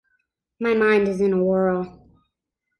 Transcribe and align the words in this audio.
My 0.59 0.73
mind 0.73 1.07
is 1.07 1.21
in 1.21 1.31
a 1.33 1.43
whirl. 1.43 2.09